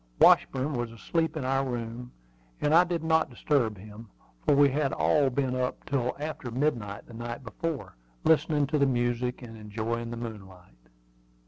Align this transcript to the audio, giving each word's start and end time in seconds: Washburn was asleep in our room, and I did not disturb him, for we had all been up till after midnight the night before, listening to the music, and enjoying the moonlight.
Washburn 0.19 0.73
was 0.73 0.91
asleep 0.91 1.37
in 1.37 1.45
our 1.45 1.63
room, 1.63 2.11
and 2.59 2.73
I 2.73 2.83
did 2.83 3.03
not 3.03 3.29
disturb 3.29 3.77
him, 3.77 4.09
for 4.43 4.55
we 4.55 4.67
had 4.71 4.93
all 4.93 5.29
been 5.29 5.55
up 5.55 5.85
till 5.85 6.15
after 6.19 6.49
midnight 6.49 7.05
the 7.05 7.13
night 7.13 7.43
before, 7.43 7.95
listening 8.23 8.65
to 8.65 8.79
the 8.79 8.87
music, 8.87 9.43
and 9.43 9.55
enjoying 9.55 10.09
the 10.09 10.17
moonlight. 10.17 10.89